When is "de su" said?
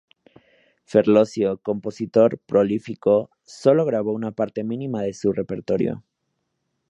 5.03-5.31